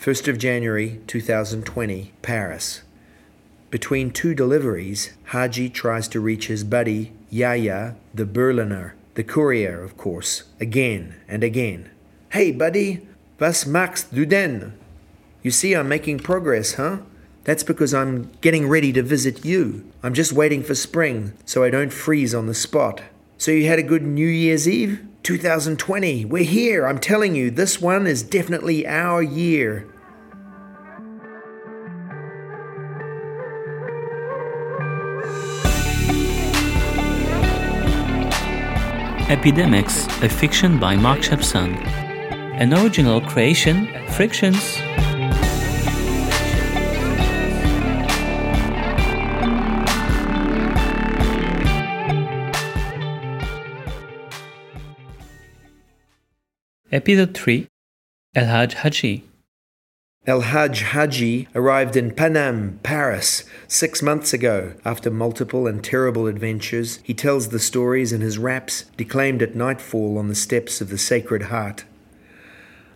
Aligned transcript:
1st 0.00 0.28
of 0.28 0.38
January 0.38 0.98
2020, 1.06 2.14
Paris. 2.22 2.80
Between 3.70 4.10
two 4.10 4.34
deliveries, 4.34 5.12
Haji 5.24 5.68
tries 5.68 6.08
to 6.08 6.20
reach 6.20 6.46
his 6.46 6.64
buddy, 6.64 7.12
Yaya, 7.28 7.96
the 8.14 8.24
Berliner, 8.24 8.94
the 9.12 9.22
courier, 9.22 9.84
of 9.84 9.98
course, 9.98 10.44
again 10.58 11.16
and 11.28 11.44
again. 11.44 11.90
Hey, 12.30 12.50
buddy, 12.50 13.06
was 13.38 13.66
machst 13.66 14.14
du 14.14 14.24
denn? 14.24 14.72
You 15.42 15.50
see, 15.50 15.74
I'm 15.74 15.90
making 15.90 16.20
progress, 16.20 16.76
huh? 16.76 17.00
That's 17.44 17.62
because 17.62 17.92
I'm 17.92 18.30
getting 18.40 18.70
ready 18.70 18.94
to 18.94 19.02
visit 19.02 19.44
you. 19.44 19.84
I'm 20.02 20.14
just 20.14 20.32
waiting 20.32 20.62
for 20.62 20.74
spring 20.74 21.34
so 21.44 21.62
I 21.62 21.68
don't 21.68 21.92
freeze 21.92 22.34
on 22.34 22.46
the 22.46 22.54
spot. 22.54 23.02
So, 23.36 23.50
you 23.50 23.66
had 23.66 23.78
a 23.78 23.82
good 23.82 24.02
New 24.02 24.26
Year's 24.26 24.66
Eve? 24.66 25.06
2020, 25.22 26.24
we're 26.24 26.42
here. 26.42 26.86
I'm 26.86 26.98
telling 26.98 27.34
you, 27.34 27.50
this 27.50 27.80
one 27.80 28.06
is 28.06 28.22
definitely 28.22 28.86
our 28.86 29.22
year. 29.22 29.86
Epidemics, 39.30 40.06
a 40.22 40.28
fiction 40.28 40.80
by 40.80 40.96
Mark 40.96 41.20
Shepson. 41.20 41.76
An 42.60 42.74
original 42.74 43.20
creation, 43.20 43.86
Frictions. 44.08 44.76
Episode 56.92 57.34
3 57.34 57.68
El 58.34 58.46
Hajj 58.46 58.74
Haji. 58.74 59.24
El 60.26 60.40
Hajj 60.40 60.82
Haji 60.82 61.46
arrived 61.54 61.96
in 61.96 62.10
Paname, 62.10 62.82
Paris, 62.82 63.44
six 63.68 64.02
months 64.02 64.32
ago. 64.32 64.72
After 64.84 65.08
multiple 65.08 65.68
and 65.68 65.84
terrible 65.84 66.26
adventures, 66.26 66.98
he 67.04 67.14
tells 67.14 67.50
the 67.50 67.60
stories 67.60 68.12
in 68.12 68.22
his 68.22 68.38
raps, 68.38 68.86
declaimed 68.96 69.40
at 69.40 69.54
nightfall 69.54 70.18
on 70.18 70.26
the 70.26 70.34
steps 70.34 70.80
of 70.80 70.88
the 70.88 70.98
Sacred 70.98 71.42
Heart. 71.42 71.84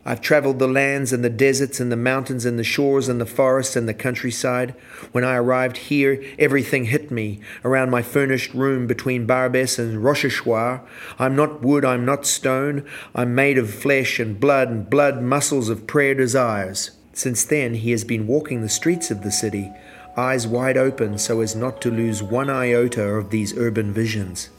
I've 0.06 0.20
traveled 0.20 0.58
the 0.58 0.68
lands 0.68 1.14
and 1.14 1.24
the 1.24 1.30
deserts 1.30 1.80
and 1.80 1.90
the 1.90 1.96
mountains 1.96 2.44
and 2.44 2.58
the 2.58 2.64
shores 2.64 3.08
and 3.08 3.18
the 3.18 3.26
forests 3.26 3.74
and 3.74 3.88
the 3.88 3.94
countryside. 3.94 4.72
When 5.12 5.24
I 5.24 5.36
arrived 5.36 5.78
here, 5.78 6.22
everything 6.38 6.86
hit 6.86 7.10
me 7.10 7.40
around 7.64 7.90
my 7.90 8.02
furnished 8.02 8.52
room 8.52 8.86
between 8.86 9.26
Barbès 9.26 9.78
and 9.78 10.04
Rochechouart. 10.04 10.82
I'm 11.18 11.34
not 11.34 11.62
wood, 11.62 11.86
I'm 11.86 12.04
not 12.04 12.26
stone. 12.26 12.84
I'm 13.14 13.34
made 13.34 13.56
of 13.56 13.72
flesh 13.72 14.20
and 14.20 14.38
blood 14.38 14.68
and 14.68 14.90
blood 14.90 15.22
muscles 15.22 15.70
of 15.70 15.86
prayer 15.86 16.14
desires. 16.14 16.90
Since 17.14 17.44
then, 17.44 17.74
he 17.74 17.90
has 17.92 18.04
been 18.04 18.26
walking 18.26 18.60
the 18.60 18.68
streets 18.68 19.10
of 19.10 19.22
the 19.22 19.30
city, 19.30 19.72
eyes 20.16 20.46
wide 20.46 20.76
open 20.76 21.16
so 21.16 21.40
as 21.40 21.56
not 21.56 21.80
to 21.80 21.90
lose 21.90 22.22
one 22.22 22.50
iota 22.50 23.04
of 23.04 23.30
these 23.30 23.56
urban 23.56 23.94
visions. 23.94 24.50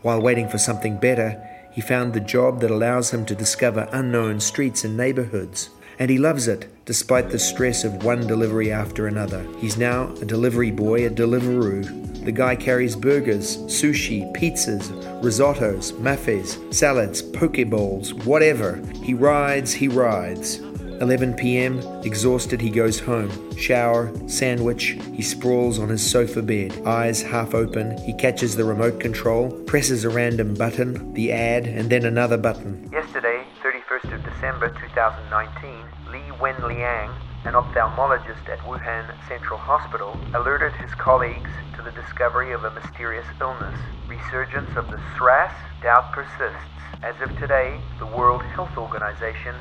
While 0.00 0.22
waiting 0.22 0.48
for 0.48 0.58
something 0.58 0.96
better, 0.96 1.42
he 1.74 1.80
found 1.80 2.12
the 2.12 2.20
job 2.20 2.60
that 2.60 2.70
allows 2.70 3.10
him 3.12 3.26
to 3.26 3.34
discover 3.34 3.88
unknown 3.92 4.38
streets 4.40 4.84
and 4.84 4.96
neighborhoods. 4.96 5.70
And 5.98 6.10
he 6.10 6.18
loves 6.18 6.48
it, 6.48 6.68
despite 6.84 7.30
the 7.30 7.38
stress 7.38 7.84
of 7.84 8.04
one 8.04 8.26
delivery 8.26 8.72
after 8.72 9.06
another. 9.06 9.44
He's 9.58 9.76
now 9.76 10.12
a 10.20 10.24
delivery 10.24 10.70
boy 10.70 11.04
at 11.04 11.14
Deliveroo. 11.14 12.24
The 12.24 12.32
guy 12.32 12.56
carries 12.56 12.96
burgers, 12.96 13.58
sushi, 13.66 14.32
pizzas, 14.34 14.90
risottos, 15.22 15.92
mafes, 16.00 16.72
salads, 16.72 17.22
poke 17.22 17.68
bowls, 17.68 18.14
whatever. 18.14 18.80
He 19.02 19.14
rides, 19.14 19.72
he 19.72 19.88
rides. 19.88 20.60
11 21.00 21.34
p.m., 21.34 21.80
exhausted, 22.04 22.60
he 22.60 22.70
goes 22.70 23.00
home. 23.00 23.30
Shower, 23.56 24.12
sandwich, 24.28 24.96
he 25.12 25.22
sprawls 25.22 25.78
on 25.78 25.88
his 25.88 26.08
sofa 26.08 26.42
bed, 26.42 26.80
eyes 26.86 27.22
half 27.22 27.54
open. 27.54 27.98
He 27.98 28.12
catches 28.14 28.56
the 28.56 28.64
remote 28.64 29.00
control, 29.00 29.50
presses 29.62 30.04
a 30.04 30.10
random 30.10 30.54
button, 30.54 31.12
the 31.14 31.32
ad, 31.32 31.66
and 31.66 31.90
then 31.90 32.04
another 32.04 32.36
button. 32.36 32.88
Yesterday, 32.92 33.44
31st 33.62 34.14
of 34.14 34.24
December 34.24 34.68
2019, 34.70 35.84
Li 36.12 36.20
Wenliang, 36.38 37.14
an 37.44 37.54
ophthalmologist 37.54 38.48
at 38.48 38.58
Wuhan 38.60 39.12
Central 39.28 39.58
Hospital, 39.58 40.18
alerted 40.34 40.72
his 40.74 40.94
colleagues 40.94 41.50
to 41.76 41.82
the 41.82 41.92
discovery 41.92 42.52
of 42.52 42.64
a 42.64 42.70
mysterious 42.70 43.26
illness. 43.40 43.78
Resurgence 44.08 44.70
of 44.76 44.90
the 44.90 45.00
SRAS 45.16 45.52
doubt 45.82 46.12
persists. 46.12 46.70
As 47.02 47.14
of 47.20 47.36
today, 47.38 47.80
the 47.98 48.06
World 48.06 48.42
Health 48.42 48.78
Organization 48.78 49.54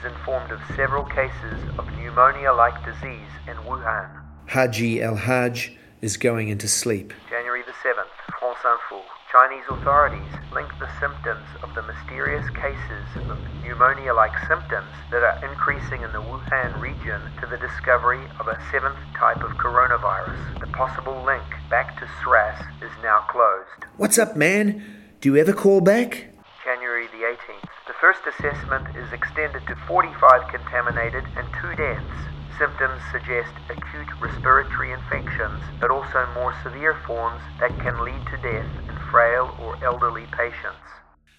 is 0.00 0.12
informed 0.12 0.50
of 0.50 0.60
several 0.76 1.04
cases 1.04 1.60
of 1.78 1.86
pneumonia 1.92 2.52
like 2.52 2.74
disease 2.84 3.30
in 3.46 3.56
Wuhan. 3.68 4.08
Haji 4.46 5.02
El 5.02 5.16
Hajj 5.16 5.76
is 6.00 6.16
going 6.16 6.48
into 6.48 6.68
sleep. 6.68 7.12
January 7.28 7.62
the 7.62 7.72
7th, 7.72 8.08
France 8.38 8.58
Info. 8.64 9.02
Chinese 9.30 9.64
authorities 9.70 10.32
link 10.52 10.68
the 10.80 10.88
symptoms 10.98 11.46
of 11.62 11.72
the 11.74 11.82
mysterious 11.82 12.48
cases 12.50 13.30
of 13.30 13.38
pneumonia 13.62 14.12
like 14.12 14.32
symptoms 14.48 14.90
that 15.12 15.22
are 15.22 15.38
increasing 15.48 16.02
in 16.02 16.10
the 16.12 16.18
Wuhan 16.18 16.80
region 16.80 17.20
to 17.40 17.46
the 17.46 17.58
discovery 17.58 18.20
of 18.40 18.48
a 18.48 18.58
seventh 18.72 18.98
type 19.16 19.42
of 19.44 19.50
coronavirus. 19.52 20.60
The 20.60 20.66
possible 20.68 21.22
link 21.24 21.44
back 21.68 21.98
to 22.00 22.06
SRAS 22.24 22.58
is 22.82 22.90
now 23.02 23.24
closed. 23.28 23.84
What's 23.98 24.18
up, 24.18 24.34
man? 24.34 24.82
Do 25.20 25.32
you 25.32 25.36
ever 25.36 25.52
call 25.52 25.80
back? 25.80 26.26
January 26.64 27.06
the 27.08 27.22
18th. 27.22 27.70
The 27.86 27.89
first 28.00 28.20
assessment 28.24 28.96
is 28.96 29.12
extended 29.12 29.60
to 29.68 29.76
45 29.86 30.48
contaminated 30.48 31.22
and 31.36 31.46
two 31.60 31.76
deaths. 31.76 32.16
Symptoms 32.58 33.00
suggest 33.12 33.52
acute 33.68 34.08
respiratory 34.20 34.92
infections, 34.92 35.60
but 35.78 35.90
also 35.90 36.26
more 36.34 36.54
severe 36.62 36.96
forms 37.06 37.42
that 37.60 37.76
can 37.80 38.02
lead 38.02 38.20
to 38.32 38.36
death 38.40 38.66
in 38.88 38.96
frail 39.10 39.54
or 39.60 39.76
elderly 39.84 40.24
patients. 40.32 40.80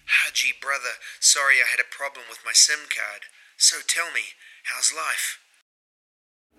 Haji, 0.06 0.54
brother, 0.60 0.94
sorry 1.18 1.56
I 1.56 1.68
had 1.68 1.80
a 1.80 1.94
problem 1.96 2.26
with 2.28 2.38
my 2.44 2.52
SIM 2.54 2.86
card. 2.94 3.22
So 3.56 3.78
tell 3.86 4.12
me, 4.14 4.34
how's 4.64 4.92
life? 4.94 5.38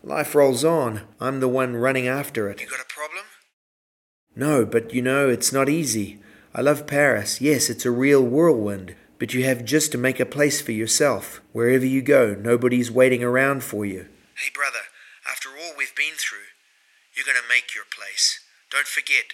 Life 0.03 0.35
rolls 0.35 0.65
on. 0.65 1.07
I'm 1.21 1.39
the 1.39 1.47
one 1.47 1.77
running 1.77 2.07
after 2.07 2.49
it. 2.49 2.59
You 2.59 2.67
got 2.67 2.81
a 2.81 2.93
problem? 2.93 3.25
No, 4.35 4.65
but 4.65 4.93
you 4.93 5.01
know, 5.01 5.29
it's 5.29 5.53
not 5.53 5.69
easy. 5.69 6.19
I 6.53 6.61
love 6.61 6.87
Paris. 6.87 7.39
Yes, 7.39 7.69
it's 7.69 7.85
a 7.85 7.91
real 7.91 8.21
whirlwind. 8.21 8.95
But 9.19 9.33
you 9.33 9.43
have 9.45 9.65
just 9.65 9.91
to 9.91 9.97
make 9.97 10.19
a 10.19 10.25
place 10.25 10.61
for 10.61 10.71
yourself. 10.71 11.41
Wherever 11.51 11.85
you 11.85 12.01
go, 12.01 12.35
nobody's 12.35 12.91
waiting 12.91 13.23
around 13.23 13.63
for 13.63 13.85
you. 13.85 14.07
Hey, 14.35 14.49
brother, 14.53 14.85
after 15.29 15.49
all 15.49 15.73
we've 15.77 15.95
been 15.95 16.15
through, 16.17 16.49
you're 17.15 17.25
going 17.25 17.37
to 17.37 17.49
make 17.49 17.75
your 17.75 17.85
place. 17.85 18.39
Don't 18.71 18.87
forget, 18.87 19.33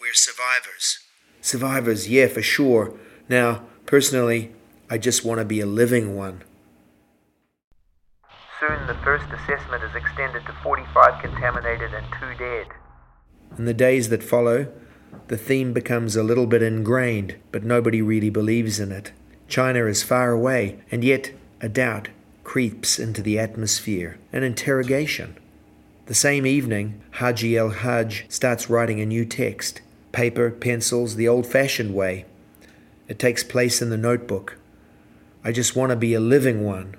we're 0.00 0.14
survivors. 0.14 0.98
Survivors, 1.40 2.08
yeah, 2.08 2.26
for 2.26 2.42
sure. 2.42 2.98
Now, 3.28 3.64
personally, 3.86 4.52
I 4.90 4.98
just 4.98 5.24
want 5.24 5.38
to 5.38 5.44
be 5.44 5.60
a 5.60 5.66
living 5.66 6.16
one. 6.16 6.42
Soon 8.60 8.86
the 8.86 8.96
first 9.04 9.26
assessment 9.26 9.82
is 9.84 9.94
extended 9.94 10.44
to 10.46 10.52
45 10.62 11.22
contaminated 11.22 11.92
and 11.94 12.06
two 12.18 12.34
dead. 12.38 12.66
In 13.58 13.64
the 13.64 13.74
days 13.74 14.08
that 14.08 14.22
follow, 14.22 14.72
the 15.28 15.36
theme 15.36 15.72
becomes 15.72 16.16
a 16.16 16.22
little 16.22 16.46
bit 16.46 16.62
ingrained, 16.62 17.36
but 17.52 17.64
nobody 17.64 18.02
really 18.02 18.30
believes 18.30 18.80
in 18.80 18.92
it. 18.92 19.12
China 19.48 19.86
is 19.86 20.02
far 20.02 20.32
away, 20.32 20.78
and 20.90 21.04
yet 21.04 21.32
a 21.60 21.68
doubt 21.68 22.08
creeps 22.42 22.98
into 22.98 23.22
the 23.22 23.38
atmosphere, 23.38 24.18
an 24.32 24.42
interrogation. 24.42 25.36
The 26.06 26.14
same 26.14 26.46
evening, 26.46 27.00
Haji 27.12 27.56
El 27.56 27.70
Hajj 27.70 28.26
starts 28.28 28.68
writing 28.68 29.00
a 29.00 29.06
new 29.06 29.24
text 29.24 29.80
paper, 30.12 30.50
pencils, 30.50 31.16
the 31.16 31.26
old 31.26 31.44
fashioned 31.44 31.92
way. 31.92 32.24
It 33.08 33.18
takes 33.18 33.42
place 33.42 33.82
in 33.82 33.90
the 33.90 33.96
notebook. 33.96 34.56
I 35.42 35.50
just 35.50 35.74
want 35.74 35.90
to 35.90 35.96
be 35.96 36.14
a 36.14 36.20
living 36.20 36.64
one. 36.64 36.94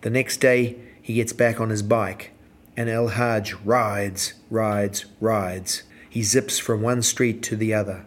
The 0.00 0.10
next 0.10 0.38
day, 0.38 0.76
he 1.02 1.14
gets 1.14 1.34
back 1.34 1.60
on 1.60 1.68
his 1.68 1.82
bike, 1.82 2.30
and 2.76 2.88
El 2.88 3.08
Hajj 3.08 3.54
rides, 3.64 4.34
rides, 4.48 5.04
rides. 5.20 5.82
He 6.14 6.22
zips 6.22 6.60
from 6.60 6.80
one 6.80 7.02
street 7.02 7.42
to 7.42 7.56
the 7.56 7.74
other. 7.74 8.04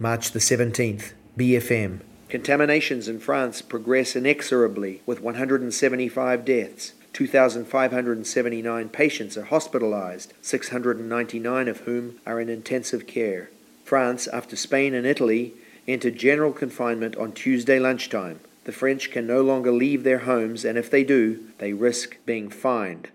March 0.00 0.32
the 0.32 0.40
17th, 0.40 1.12
BFM. 1.38 2.00
Contaminations 2.28 3.06
in 3.06 3.20
France 3.20 3.62
progress 3.62 4.16
inexorably 4.16 5.00
with 5.06 5.20
175 5.20 6.44
deaths. 6.44 6.94
2,579 7.12 8.88
patients 8.88 9.36
are 9.36 9.44
hospitalized, 9.44 10.34
699 10.42 11.68
of 11.68 11.78
whom 11.82 12.18
are 12.26 12.40
in 12.40 12.48
intensive 12.48 13.06
care. 13.06 13.50
France, 13.84 14.26
after 14.26 14.56
Spain 14.56 14.92
and 14.92 15.06
Italy, 15.06 15.54
entered 15.86 16.16
general 16.16 16.52
confinement 16.52 17.14
on 17.14 17.30
Tuesday 17.30 17.78
lunchtime. 17.78 18.40
The 18.64 18.72
French 18.72 19.12
can 19.12 19.28
no 19.28 19.42
longer 19.42 19.70
leave 19.70 20.02
their 20.02 20.18
homes, 20.18 20.64
and 20.64 20.76
if 20.76 20.90
they 20.90 21.04
do, 21.04 21.38
they 21.58 21.72
risk 21.72 22.16
being 22.26 22.50
fined. 22.50 23.10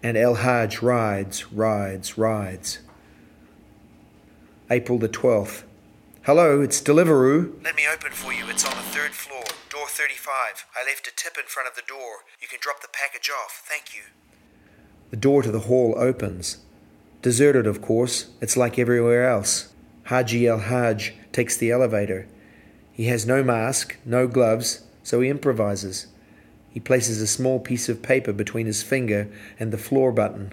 And 0.00 0.16
El 0.16 0.36
Hajj 0.36 0.80
rides, 0.80 1.50
rides, 1.52 2.16
rides. 2.16 2.78
April 4.68 4.98
the 4.98 5.08
12th. 5.08 5.62
Hello, 6.22 6.60
it's 6.60 6.80
Deliveroo. 6.80 7.62
Let 7.62 7.76
me 7.76 7.84
open 7.86 8.10
for 8.10 8.32
you. 8.32 8.48
It's 8.48 8.64
on 8.64 8.76
the 8.76 8.82
third 8.82 9.12
floor, 9.12 9.44
door 9.70 9.86
35. 9.86 10.66
I 10.74 10.84
left 10.84 11.06
a 11.06 11.14
tip 11.14 11.38
in 11.38 11.44
front 11.46 11.68
of 11.68 11.76
the 11.76 11.82
door. 11.86 12.24
You 12.40 12.48
can 12.48 12.58
drop 12.60 12.82
the 12.82 12.88
package 12.92 13.30
off. 13.30 13.62
Thank 13.64 13.94
you. 13.94 14.02
The 15.10 15.16
door 15.16 15.44
to 15.44 15.52
the 15.52 15.60
hall 15.60 15.94
opens. 15.96 16.58
Deserted, 17.22 17.64
of 17.64 17.80
course. 17.80 18.30
It's 18.40 18.56
like 18.56 18.76
everywhere 18.76 19.30
else. 19.30 19.72
Haji 20.06 20.48
El 20.48 20.58
Haj 20.58 21.12
takes 21.30 21.56
the 21.56 21.70
elevator. 21.70 22.26
He 22.92 23.04
has 23.06 23.24
no 23.24 23.44
mask, 23.44 23.96
no 24.04 24.26
gloves, 24.26 24.82
so 25.04 25.20
he 25.20 25.28
improvises. 25.28 26.08
He 26.70 26.80
places 26.80 27.20
a 27.22 27.28
small 27.28 27.60
piece 27.60 27.88
of 27.88 28.02
paper 28.02 28.32
between 28.32 28.66
his 28.66 28.82
finger 28.82 29.28
and 29.60 29.72
the 29.72 29.78
floor 29.78 30.10
button. 30.10 30.52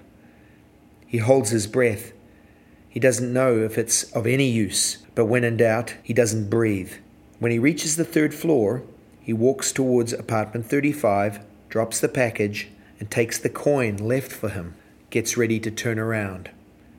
He 1.07 1.17
holds 1.17 1.49
his 1.49 1.65
breath. 1.65 2.13
He 2.93 2.99
doesn't 2.99 3.33
know 3.33 3.57
if 3.57 3.79
it's 3.79 4.03
of 4.11 4.27
any 4.27 4.47
use, 4.47 4.99
but 5.15 5.25
when 5.25 5.43
in 5.43 5.57
doubt, 5.57 5.95
he 6.03 6.13
doesn't 6.13 6.51
breathe. 6.51 6.93
When 7.39 7.51
he 7.51 7.57
reaches 7.57 7.95
the 7.95 8.05
third 8.05 8.35
floor, 8.35 8.83
he 9.19 9.33
walks 9.33 9.71
towards 9.71 10.13
apartment 10.13 10.67
35, 10.67 11.39
drops 11.69 11.99
the 11.99 12.07
package, 12.07 12.67
and 12.99 13.09
takes 13.09 13.39
the 13.39 13.49
coin 13.49 13.97
left 13.97 14.31
for 14.31 14.49
him, 14.49 14.75
gets 15.09 15.35
ready 15.35 15.59
to 15.61 15.71
turn 15.71 15.97
around. 15.97 16.51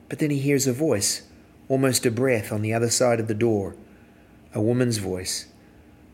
But 0.09 0.19
then 0.19 0.31
he 0.31 0.39
hears 0.39 0.67
a 0.67 0.73
voice, 0.73 1.21
almost 1.69 2.05
a 2.05 2.11
breath, 2.11 2.51
on 2.51 2.61
the 2.61 2.73
other 2.73 2.89
side 2.89 3.21
of 3.21 3.29
the 3.29 3.33
door. 3.33 3.77
A 4.53 4.59
woman's 4.59 4.97
voice. 4.97 5.45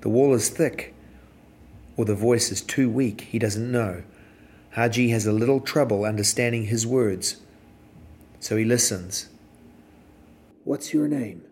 The 0.01 0.09
wall 0.09 0.35
is 0.35 0.49
thick, 0.49 0.93
or 1.97 2.05
the 2.05 2.13
voice 2.13 2.51
is 2.51 2.61
too 2.61 2.87
weak, 2.87 3.21
he 3.21 3.39
doesn't 3.39 3.71
know. 3.71 4.03
Haji 4.73 5.09
has 5.09 5.25
a 5.25 5.33
little 5.33 5.59
trouble 5.59 6.05
understanding 6.05 6.65
his 6.65 6.85
words, 6.85 7.37
so 8.39 8.57
he 8.57 8.63
listens. 8.63 9.27
What's 10.63 10.93
your 10.93 11.07
name? 11.07 11.43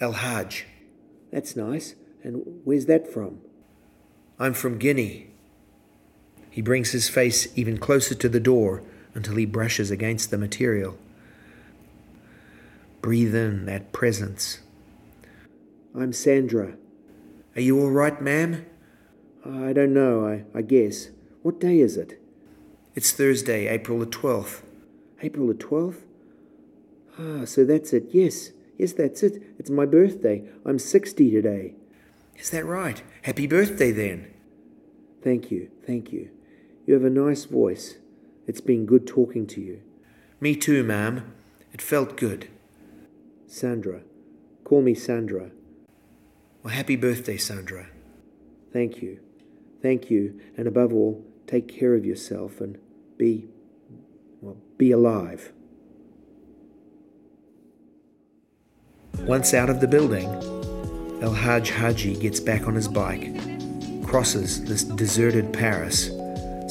El 0.00 0.12
Haj. 0.12 0.64
That's 1.32 1.56
nice. 1.56 1.94
And 2.22 2.60
where's 2.64 2.86
that 2.86 3.12
from? 3.12 3.40
I'm 4.38 4.54
from 4.54 4.78
Guinea. 4.78 5.28
He 6.50 6.62
brings 6.62 6.92
his 6.92 7.08
face 7.08 7.48
even 7.56 7.78
closer 7.78 8.14
to 8.14 8.28
the 8.28 8.40
door 8.40 8.82
until 9.14 9.36
he 9.36 9.46
brushes 9.46 9.90
against 9.90 10.30
the 10.30 10.38
material. 10.38 10.96
Breathe 13.00 13.34
in 13.34 13.66
that 13.66 13.92
presence. 13.92 14.60
I'm 15.98 16.12
Sandra. 16.12 16.76
Are 17.56 17.60
you 17.60 17.80
all 17.80 17.90
right, 17.90 18.20
ma'am? 18.20 18.66
I 19.44 19.72
don't 19.72 19.94
know, 19.94 20.26
I, 20.26 20.44
I 20.56 20.62
guess. 20.62 21.08
What 21.42 21.58
day 21.58 21.80
is 21.80 21.96
it? 21.96 22.20
It's 22.94 23.12
Thursday, 23.12 23.66
April 23.66 23.98
the 23.98 24.06
12th. 24.06 24.62
April 25.22 25.46
the 25.48 25.54
12th? 25.54 26.02
Ah, 27.18 27.44
so 27.44 27.64
that's 27.64 27.92
it. 27.92 28.08
Yes, 28.12 28.50
yes, 28.78 28.92
that's 28.92 29.22
it. 29.22 29.42
It's 29.58 29.70
my 29.70 29.86
birthday. 29.86 30.44
I'm 30.64 30.78
60 30.78 31.30
today. 31.30 31.74
Is 32.36 32.50
that 32.50 32.64
right? 32.64 33.02
Happy 33.22 33.46
birthday 33.46 33.90
then. 33.90 34.32
Thank 35.22 35.50
you, 35.50 35.70
thank 35.86 36.12
you. 36.12 36.30
You 36.86 36.94
have 36.94 37.04
a 37.04 37.10
nice 37.10 37.44
voice. 37.44 37.96
It's 38.46 38.62
been 38.62 38.86
good 38.86 39.06
talking 39.06 39.46
to 39.48 39.60
you. 39.60 39.82
Me 40.40 40.56
too, 40.56 40.82
ma'am. 40.82 41.32
It 41.72 41.82
felt 41.82 42.16
good. 42.16 42.48
Sandra. 43.46 44.00
Call 44.64 44.80
me 44.80 44.94
Sandra. 44.94 45.50
Well, 46.62 46.74
happy 46.74 46.96
birthday, 46.96 47.36
Sandra. 47.36 47.88
Thank 48.72 49.02
you. 49.02 49.20
Thank 49.82 50.10
you. 50.10 50.40
And 50.56 50.66
above 50.66 50.92
all, 50.92 51.24
take 51.46 51.68
care 51.68 51.94
of 51.94 52.04
yourself 52.04 52.60
and 52.60 52.78
be, 53.18 53.48
well, 54.40 54.56
be 54.78 54.92
alive. 54.92 55.52
Once 59.26 59.54
out 59.54 59.70
of 59.70 59.80
the 59.80 59.88
building, 59.88 60.28
El 61.22 61.34
Haj 61.34 61.70
Haji 61.70 62.16
gets 62.16 62.40
back 62.40 62.66
on 62.66 62.74
his 62.74 62.88
bike, 62.88 63.30
crosses 64.04 64.64
this 64.64 64.82
deserted 64.82 65.52
Paris. 65.52 66.10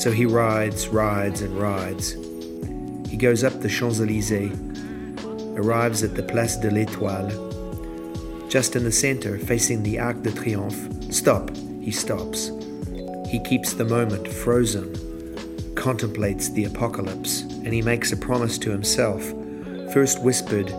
So 0.01 0.11
he 0.11 0.25
rides, 0.25 0.87
rides, 0.87 1.41
and 1.41 1.57
rides. 1.59 2.13
He 3.09 3.17
goes 3.17 3.43
up 3.43 3.59
the 3.61 3.69
Champs 3.69 3.99
Elysees, 3.99 4.51
arrives 5.57 6.03
at 6.03 6.15
the 6.15 6.23
Place 6.23 6.55
de 6.55 6.71
l'Étoile. 6.71 8.49
Just 8.49 8.75
in 8.75 8.83
the 8.83 8.91
center, 8.91 9.37
facing 9.37 9.83
the 9.83 9.99
Arc 9.99 10.23
de 10.23 10.31
Triomphe, 10.31 11.13
stop, 11.13 11.51
he 11.81 11.91
stops. 11.91 12.51
He 13.27 13.39
keeps 13.39 13.73
the 13.73 13.85
moment 13.85 14.27
frozen, 14.27 14.95
contemplates 15.75 16.49
the 16.49 16.65
apocalypse, 16.65 17.41
and 17.41 17.73
he 17.73 17.81
makes 17.81 18.11
a 18.11 18.17
promise 18.17 18.57
to 18.59 18.71
himself, 18.71 19.21
first 19.93 20.23
whispered, 20.23 20.73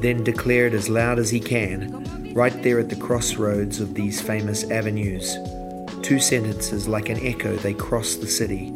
then 0.00 0.24
declared 0.24 0.74
as 0.74 0.88
loud 0.88 1.18
as 1.18 1.30
he 1.30 1.40
can, 1.40 2.32
right 2.34 2.62
there 2.62 2.78
at 2.78 2.88
the 2.88 2.96
crossroads 2.96 3.80
of 3.80 3.94
these 3.94 4.20
famous 4.20 4.68
avenues. 4.70 5.36
Two 6.02 6.18
sentences 6.18 6.88
like 6.88 7.08
an 7.08 7.18
echo, 7.20 7.56
they 7.56 7.74
cross 7.74 8.16
the 8.16 8.26
city. 8.26 8.72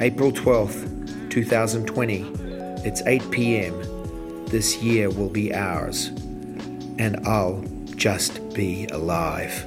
April 0.00 0.32
12th, 0.32 1.30
2020. 1.30 2.22
It's 2.84 3.02
8 3.02 3.30
p.m. 3.30 3.74
This 4.46 4.82
year 4.82 5.08
will 5.08 5.30
be 5.30 5.54
ours. 5.54 6.08
And 6.98 7.26
I'll 7.26 7.64
just 7.96 8.52
be 8.52 8.86
alive. 8.88 9.66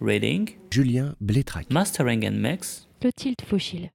Reading, 0.00 0.54
Julien 0.70 1.16
Blétrac. 1.22 1.70
mastering 1.70 2.24
and 2.24 2.40
mix, 2.40 2.86
Clotilde 3.00 3.44
Fauchil. 3.48 3.86